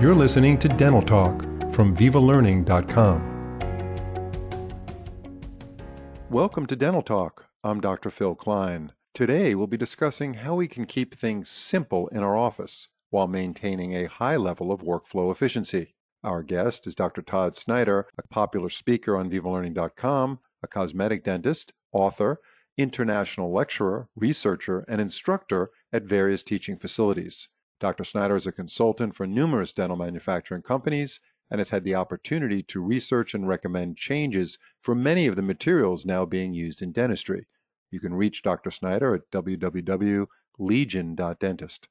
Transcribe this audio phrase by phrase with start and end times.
[0.00, 1.42] You're listening to Dental Talk
[1.72, 3.32] from VivaLearning.com.
[6.30, 7.46] Welcome to Dental Talk.
[7.62, 8.10] I'm Dr.
[8.10, 8.92] Phil Klein.
[9.14, 13.94] Today we'll be discussing how we can keep things simple in our office while maintaining
[13.94, 15.94] a high level of workflow efficiency.
[16.24, 17.20] Our guest is Dr.
[17.20, 22.40] Todd Snyder, a popular speaker on VivaLearning.com, a cosmetic dentist, author,
[22.76, 27.48] international lecturer, researcher, and instructor at various teaching facilities.
[27.82, 28.04] Dr.
[28.04, 31.18] Snyder is a consultant for numerous dental manufacturing companies
[31.50, 36.06] and has had the opportunity to research and recommend changes for many of the materials
[36.06, 37.48] now being used in dentistry.
[37.90, 38.70] You can reach Dr.
[38.70, 41.88] Snyder at www.legion.dentist.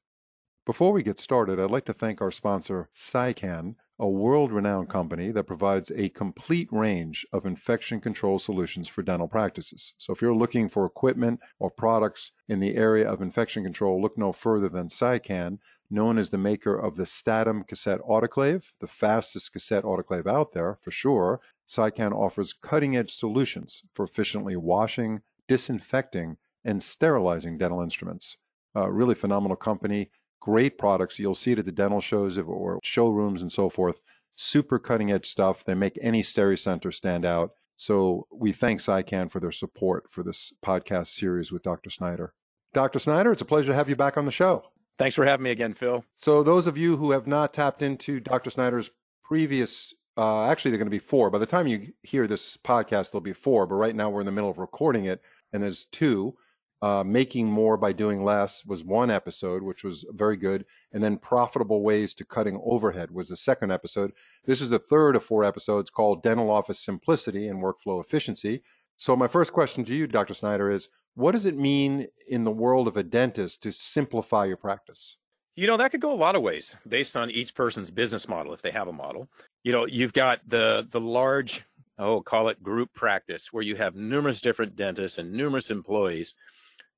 [0.66, 5.30] Before we get started, I'd like to thank our sponsor, SciCan, a world renowned company
[5.32, 9.94] that provides a complete range of infection control solutions for dental practices.
[10.00, 14.18] So, if you're looking for equipment or products in the area of infection control, look
[14.18, 15.60] no further than SciCan,
[15.92, 20.80] known as the maker of the Statim cassette autoclave, the fastest cassette autoclave out there
[20.82, 21.40] for sure.
[21.68, 28.38] SciCan offers cutting edge solutions for efficiently washing, disinfecting, and sterilizing dental instruments.
[28.74, 30.10] A really phenomenal company
[30.42, 31.20] great products.
[31.20, 34.02] You'll see it at the dental shows or showrooms and so forth.
[34.36, 35.64] Super cutting edge stuff.
[35.64, 37.52] They make any stereo Center stand out.
[37.76, 41.90] So we thank SciCan for their support for this podcast series with Dr.
[41.90, 42.34] Snyder.
[42.74, 43.00] Dr.
[43.00, 44.64] Snyder, it's a pleasure to have you back on the show.
[44.98, 46.04] Thanks for having me again, Phil.
[46.18, 48.50] So those of you who have not tapped into Dr.
[48.50, 48.92] Snyder's
[49.24, 51.30] previous uh, actually, they're going to be four.
[51.30, 53.66] By the time you hear this podcast, there'll be four.
[53.66, 55.22] But right now, we're in the middle of recording it,
[55.54, 56.36] and there's two
[56.82, 60.66] uh, making more by doing less was one episode, which was very good.
[60.92, 64.14] And then profitable ways to cutting overhead was the second episode.
[64.46, 68.64] This is the third of four episodes called Dental Office Simplicity and Workflow Efficiency.
[68.98, 70.34] So my first question to you, Dr.
[70.34, 74.58] Snyder, is what does it mean in the world of a dentist to simplify your
[74.58, 75.18] practice?
[75.56, 78.54] You know, that could go a lot of ways based on each person's business model
[78.54, 79.28] if they have a model.
[79.64, 81.66] You know, you've got the the large,
[82.00, 86.34] oh, call it group practice where you have numerous different dentists and numerous employees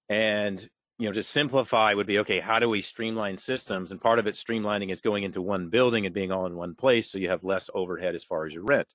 [0.09, 0.69] and
[0.99, 3.91] you know to simplify would be okay how do we streamline systems?
[3.91, 6.75] And part of it streamlining is going into one building and being all in one
[6.75, 8.93] place so you have less overhead as far as your rent.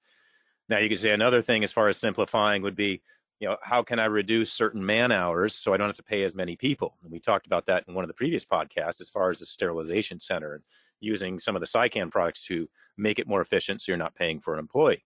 [0.68, 3.02] Now you could say another thing as far as simplifying would be
[3.40, 6.22] you know how can i reduce certain man hours so i don't have to pay
[6.22, 6.96] as many people?
[7.02, 9.46] And we talked about that in one of the previous podcasts as far as the
[9.46, 10.64] sterilization center and
[11.00, 14.40] using some of the SciCan products to make it more efficient so you're not paying
[14.40, 15.04] for an employee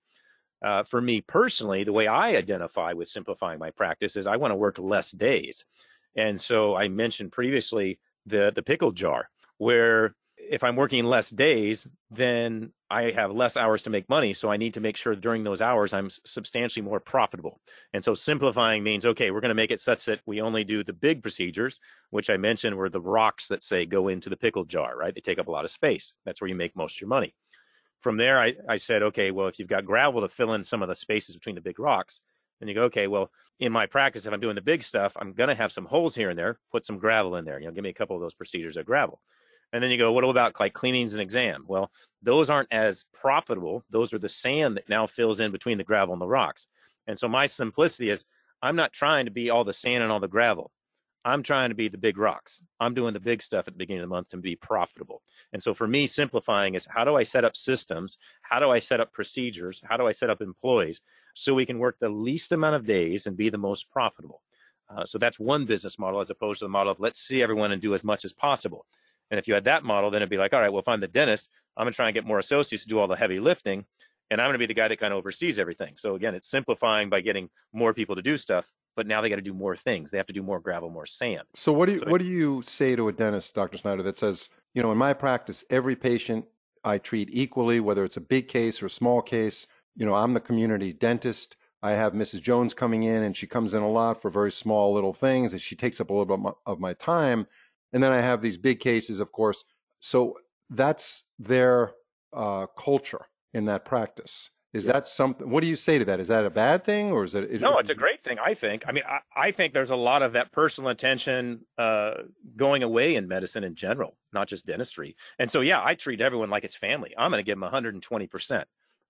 [0.64, 4.50] uh, for me personally the way i identify with simplifying my practice is i want
[4.50, 5.64] to work less days
[6.16, 9.28] and so I mentioned previously the the pickle jar,
[9.58, 14.32] where if I'm working less days, then I have less hours to make money.
[14.34, 17.60] So I need to make sure during those hours I'm substantially more profitable.
[17.92, 20.84] And so simplifying means okay, we're going to make it such that we only do
[20.84, 21.80] the big procedures,
[22.10, 25.14] which I mentioned were the rocks that say go into the pickle jar, right?
[25.14, 26.12] They take up a lot of space.
[26.24, 27.34] That's where you make most of your money.
[28.02, 30.82] From there, I, I said, okay, well, if you've got gravel to fill in some
[30.82, 32.20] of the spaces between the big rocks,
[32.60, 35.32] and you go, okay, well, in my practice, if I'm doing the big stuff, I'm
[35.32, 37.58] going to have some holes here and there, put some gravel in there.
[37.58, 39.20] You know, give me a couple of those procedures of gravel.
[39.72, 41.64] And then you go, what about like cleanings and exam?
[41.66, 41.91] Well,
[42.22, 43.84] those aren't as profitable.
[43.91, 46.68] Those are the sand that now fills in between the gravel and the rocks.
[47.06, 48.24] And so my simplicity is
[48.60, 50.70] I'm not trying to be all the sand and all the gravel.
[51.25, 52.62] I'm trying to be the big rocks.
[52.81, 55.22] I'm doing the big stuff at the beginning of the month to be profitable.
[55.53, 58.19] And so for me, simplifying is how do I set up systems?
[58.43, 59.81] How do I set up procedures?
[59.84, 61.00] How do I set up employees
[61.34, 64.43] so we can work the least amount of days and be the most profitable?
[64.88, 67.72] Uh, so that's one business model as opposed to the model of let's see everyone
[67.72, 68.84] and do as much as possible.
[69.31, 71.00] And if you had that model, then it'd be like, all right, well, if I'm
[71.00, 73.41] the dentist, I'm going to try and get more associates to do all the heavy
[73.41, 73.87] lifting
[74.33, 75.93] and I'm going to be the guy that kind of oversees everything.
[75.99, 79.36] So again, it's simplifying by getting more people to do stuff, but now they got
[79.36, 80.10] to do more things.
[80.10, 81.42] They have to do more gravel, more sand.
[81.54, 83.78] So what do you so what do you say to a dentist, Dr.
[83.78, 86.47] Snyder, that says, you know, in my practice, every patient
[86.84, 89.66] I treat equally, whether it's a big case or a small case.
[89.94, 91.56] You know, I'm the community dentist.
[91.82, 92.41] I have Mrs.
[92.41, 95.60] Jones coming in, and she comes in a lot for very small little things, and
[95.60, 97.47] she takes up a little bit of my time.
[97.92, 99.65] And then I have these big cases, of course.
[100.00, 100.39] So
[100.71, 101.92] that's their
[102.33, 104.50] uh, culture in that practice.
[104.72, 105.51] Is that something?
[105.51, 106.19] What do you say to that?
[106.19, 107.60] Is that a bad thing, or is it?
[107.60, 108.39] no, it's a great thing.
[108.39, 108.84] I think.
[108.89, 112.15] I mean, I, I think there's a lot of that personal attention uh,
[112.57, 115.15] going away in medicine in general, not just dentistry.
[115.39, 117.13] And so, yeah, I treat everyone like it's family.
[117.19, 118.66] I'm going to give them 120 percent.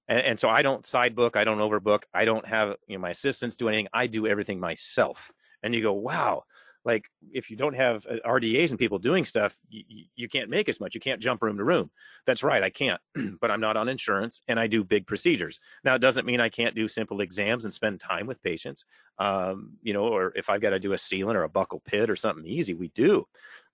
[0.09, 3.03] And, and so I don't side book, I don't overbook, I don't have you know
[3.03, 3.89] my assistants do anything.
[3.93, 5.31] I do everything myself.
[5.63, 6.43] And you go, wow,
[6.85, 10.69] like if you don't have uh, RDAs and people doing stuff, you, you can't make
[10.69, 10.95] as much.
[10.95, 11.91] You can't jump room to room.
[12.27, 13.01] That's right, I can't,
[13.41, 15.59] but I'm not on insurance and I do big procedures.
[15.85, 18.85] Now, it doesn't mean I can't do simple exams and spend time with patients,
[19.19, 22.11] um, you know, or if I've got to do a sealant or a buccal pit
[22.11, 23.27] or something easy, we do.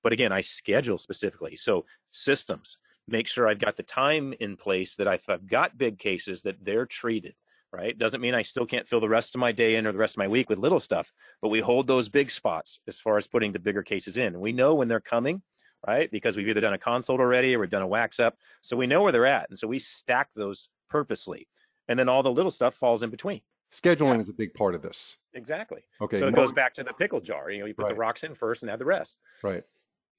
[0.02, 1.56] But again, I schedule specifically.
[1.56, 2.78] So systems,
[3.08, 6.62] make sure I've got the time in place that if I've got big cases that
[6.62, 7.34] they're treated,
[7.72, 7.96] right?
[7.96, 10.14] Doesn't mean I still can't fill the rest of my day in or the rest
[10.14, 11.12] of my week with little stuff,
[11.42, 14.40] but we hold those big spots as far as putting the bigger cases in.
[14.40, 15.42] We know when they're coming,
[15.86, 16.10] right?
[16.10, 18.36] Because we've either done a consult already or we've done a wax up.
[18.62, 19.50] So we know where they're at.
[19.50, 21.48] And so we stack those purposely.
[21.88, 23.40] And then all the little stuff falls in between.
[23.72, 24.22] Scheduling yeah.
[24.22, 25.18] is a big part of this.
[25.34, 25.82] Exactly.
[26.00, 26.18] Okay.
[26.18, 27.50] So it goes back to the pickle jar.
[27.50, 27.94] You know, you put right.
[27.94, 29.18] the rocks in first and add the rest.
[29.42, 29.62] Right.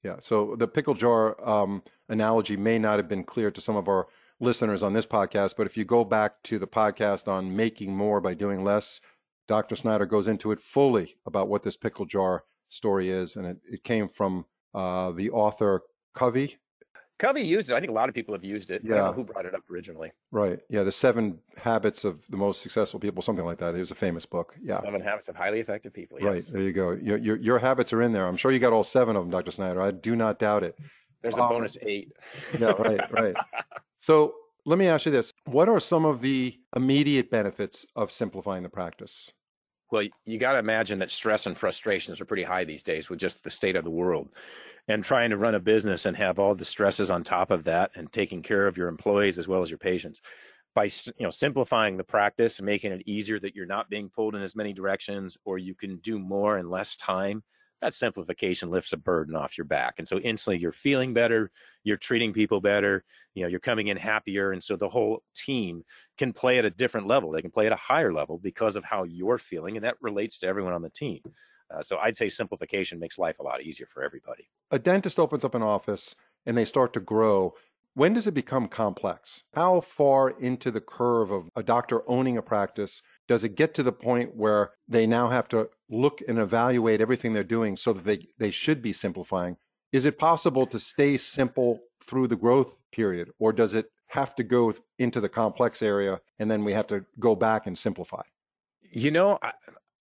[0.04, 0.16] Yeah.
[0.20, 4.06] So the pickle jar um, analogy may not have been clear to some of our
[4.40, 8.20] listeners on this podcast, but if you go back to the podcast on making more
[8.20, 9.00] by doing less,
[9.46, 9.76] Dr.
[9.76, 13.84] Snyder goes into it fully about what this pickle jar story is, and it, it
[13.84, 15.82] came from uh, the author
[16.14, 16.56] Covey.
[17.18, 17.74] Covey used it.
[17.74, 18.80] I think a lot of people have used it.
[18.82, 19.12] Yeah.
[19.12, 20.10] who brought it up originally.
[20.30, 20.58] Right.
[20.70, 20.84] Yeah.
[20.84, 23.74] The Seven Habits of the Most Successful People, something like that.
[23.74, 24.56] It was a famous book.
[24.62, 24.80] Yeah.
[24.80, 26.18] Seven Habits of Highly Effective People.
[26.18, 26.26] Yes.
[26.26, 26.52] Right.
[26.54, 26.92] There you go.
[26.92, 28.26] Your, your, your, habits are in there.
[28.26, 29.50] I'm sure you got all seven of them, Dr.
[29.50, 29.82] Snyder.
[29.82, 30.78] I do not doubt it.
[31.20, 32.12] There's a um, bonus eight.
[32.58, 32.68] yeah.
[32.68, 33.12] Right.
[33.12, 33.34] Right.
[34.00, 34.34] So
[34.66, 38.68] let me ask you this What are some of the immediate benefits of simplifying the
[38.68, 39.30] practice?
[39.92, 43.18] Well, you got to imagine that stress and frustrations are pretty high these days with
[43.18, 44.28] just the state of the world.
[44.88, 47.90] And trying to run a business and have all the stresses on top of that
[47.94, 50.20] and taking care of your employees as well as your patients
[50.74, 54.34] by you know simplifying the practice and making it easier that you're not being pulled
[54.34, 57.42] in as many directions or you can do more in less time
[57.80, 61.50] that simplification lifts a burden off your back and so instantly you're feeling better
[61.84, 63.04] you're treating people better
[63.34, 65.84] you know you're coming in happier and so the whole team
[66.18, 68.84] can play at a different level they can play at a higher level because of
[68.84, 71.20] how you're feeling and that relates to everyone on the team.
[71.72, 74.48] Uh, so i'd say simplification makes life a lot easier for everybody.
[74.70, 76.14] A dentist opens up an office
[76.46, 77.54] and they start to grow.
[77.94, 79.42] When does it become complex?
[79.54, 83.82] How far into the curve of a doctor owning a practice does it get to
[83.82, 88.04] the point where they now have to look and evaluate everything they're doing so that
[88.04, 89.56] they, they should be simplifying?
[89.92, 94.42] Is it possible to stay simple through the growth period, or does it have to
[94.42, 98.22] go into the complex area and then we have to go back and simplify?
[98.90, 99.52] You know, I,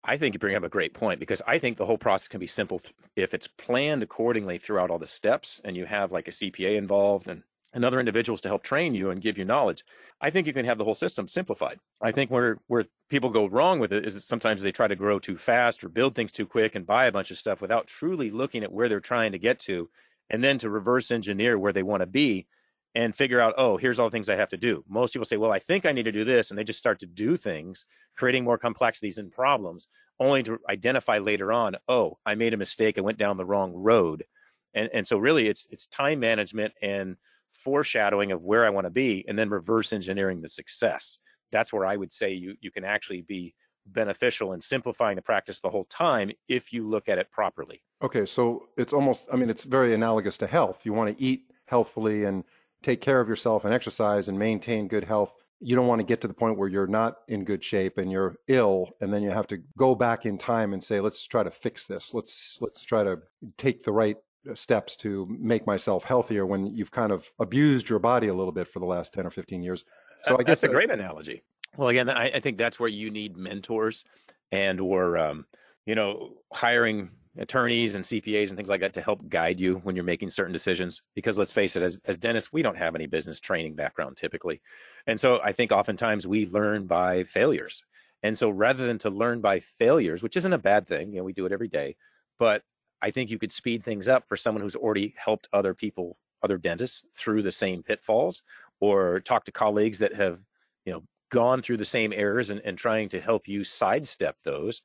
[0.03, 2.39] I think you bring up a great point because I think the whole process can
[2.39, 2.81] be simple
[3.15, 7.27] if it's planned accordingly throughout all the steps and you have like a CPA involved
[7.27, 7.43] and
[7.73, 9.83] and other individuals to help train you and give you knowledge.
[10.21, 11.79] I think you can have the whole system simplified.
[12.01, 14.95] I think where where people go wrong with it is that sometimes they try to
[14.95, 17.87] grow too fast or build things too quick and buy a bunch of stuff without
[17.87, 19.89] truly looking at where they're trying to get to
[20.29, 22.47] and then to reverse engineer where they want to be
[22.95, 24.83] and figure out, oh, here's all the things I have to do.
[24.89, 26.49] Most people say, well, I think I need to do this.
[26.49, 27.85] And they just start to do things,
[28.17, 29.87] creating more complexities and problems,
[30.19, 32.97] only to identify later on, oh, I made a mistake.
[32.97, 34.25] I went down the wrong road.
[34.73, 37.15] And, and so really it's it's time management and
[37.63, 41.19] foreshadowing of where I want to be and then reverse engineering the success.
[41.51, 45.61] That's where I would say you you can actually be beneficial in simplifying the practice
[45.61, 47.81] the whole time if you look at it properly.
[48.01, 50.81] Okay, so it's almost I mean it's very analogous to health.
[50.83, 52.43] You want to eat healthfully and
[52.81, 55.33] take care of yourself and exercise and maintain good health.
[55.59, 58.09] You don't want to get to the point where you're not in good shape and
[58.11, 61.43] you're ill and then you have to go back in time and say let's try
[61.43, 62.13] to fix this.
[62.13, 63.19] Let's let's try to
[63.57, 64.17] take the right
[64.55, 68.67] steps to make myself healthier when you've kind of abused your body a little bit
[68.67, 69.85] for the last 10 or 15 years.
[70.23, 71.43] So I guess that's a great analogy.
[71.77, 74.05] Well, again, I, I, think that's where you need mentors
[74.51, 75.45] and or, um,
[75.85, 79.95] you know, hiring attorneys and CPAs and things like that to help guide you when
[79.95, 81.01] you're making certain decisions.
[81.15, 84.61] Because let's face it, as, as dentists, we don't have any business training background typically.
[85.07, 87.83] And so I think oftentimes we learn by failures.
[88.23, 91.23] And so rather than to learn by failures, which isn't a bad thing, you know,
[91.23, 91.95] we do it every day,
[92.37, 92.63] but
[93.01, 96.57] I think you could speed things up for someone who's already helped other people, other
[96.57, 98.43] dentists through the same pitfalls,
[98.79, 100.39] or talk to colleagues that have,
[100.85, 104.81] you know, gone through the same errors and, and trying to help you sidestep those.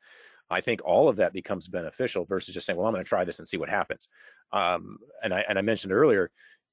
[0.51, 3.25] I think all of that becomes beneficial versus just saying, well, I'm going to try
[3.25, 4.09] this and see what happens.
[4.53, 6.31] Um, and I and I mentioned earlier,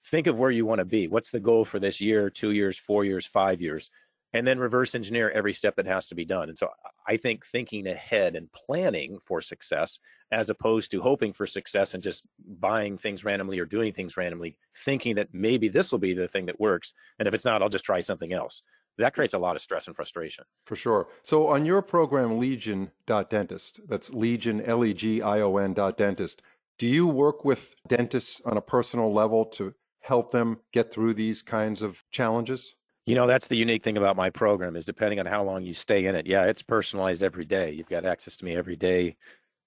[0.08, 1.08] think of where you want to be.
[1.08, 3.90] What's the goal for this year, two years, four years, five years?
[4.34, 6.50] And then reverse engineer every step that has to be done.
[6.50, 6.70] And so
[7.08, 10.00] I think thinking ahead and planning for success
[10.32, 12.24] as opposed to hoping for success and just
[12.60, 16.46] buying things randomly or doing things randomly, thinking that maybe this will be the thing
[16.46, 16.94] that works.
[17.20, 18.62] And if it's not, I'll just try something else.
[18.98, 20.44] That creates a lot of stress and frustration.
[20.66, 21.08] For sure.
[21.24, 26.42] So on your program, Legion.dentist, that's Legion, L E G I O N dot dentist,
[26.78, 31.42] do you work with dentists on a personal level to help them get through these
[31.42, 32.76] kinds of challenges?
[33.06, 35.74] You know, that's the unique thing about my program is depending on how long you
[35.74, 36.28] stay in it.
[36.28, 37.72] Yeah, it's personalized every day.
[37.72, 39.18] You've got access to me every day,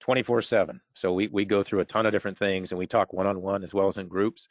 [0.01, 0.81] 24 7.
[0.95, 3.43] So we, we go through a ton of different things and we talk one on
[3.43, 4.47] one as well as in groups.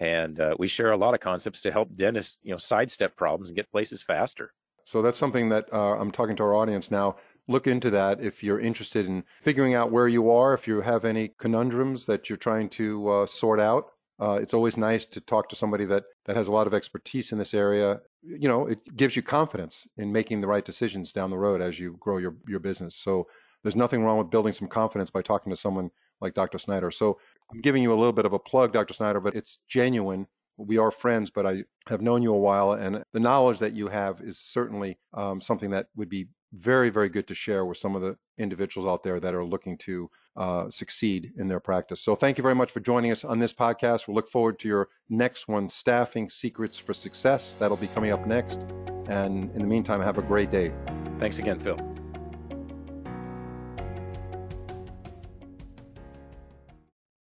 [0.00, 3.48] And uh, we share a lot of concepts to help dentists, you know, sidestep problems
[3.48, 4.52] and get places faster.
[4.84, 7.16] So that's something that uh, I'm talking to our audience now.
[7.48, 11.04] look into that if you're interested in figuring out where you are, if you have
[11.04, 13.92] any conundrums that you're trying to uh, sort out.
[14.18, 17.32] Uh, it's always nice to talk to somebody that, that has a lot of expertise
[17.32, 18.00] in this area.
[18.22, 21.78] You know, it gives you confidence in making the right decisions down the road as
[21.78, 22.94] you grow your, your business.
[22.94, 23.26] So
[23.62, 26.58] there's nothing wrong with building some confidence by talking to someone like Dr.
[26.58, 26.90] Snyder.
[26.90, 27.18] So
[27.52, 28.94] I'm giving you a little bit of a plug, Dr.
[28.94, 33.04] Snyder, but it's genuine we are friends, but I have known you a while, and
[33.12, 37.26] the knowledge that you have is certainly um, something that would be very, very good
[37.28, 41.32] to share with some of the individuals out there that are looking to uh, succeed
[41.36, 42.00] in their practice.
[42.00, 44.06] So, thank you very much for joining us on this podcast.
[44.06, 47.54] We'll look forward to your next one, Staffing Secrets for Success.
[47.54, 48.62] That'll be coming up next.
[49.08, 50.72] And in the meantime, have a great day.
[51.18, 51.95] Thanks again, Phil.